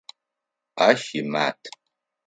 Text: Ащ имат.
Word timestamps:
Ащ 0.87 1.01
имат. 1.19 1.59